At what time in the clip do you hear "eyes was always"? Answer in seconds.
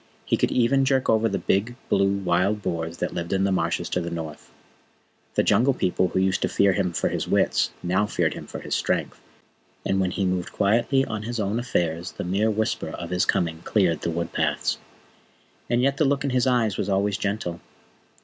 16.47-17.15